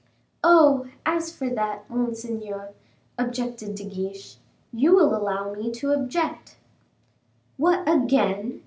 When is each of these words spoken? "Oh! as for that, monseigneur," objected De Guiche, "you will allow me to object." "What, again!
"Oh! 0.43 0.87
as 1.05 1.31
for 1.31 1.47
that, 1.51 1.87
monseigneur," 1.87 2.71
objected 3.19 3.75
De 3.75 3.83
Guiche, 3.83 4.37
"you 4.73 4.95
will 4.95 5.15
allow 5.15 5.53
me 5.53 5.69
to 5.73 5.91
object." 5.91 6.57
"What, 7.57 7.87
again! 7.87 8.59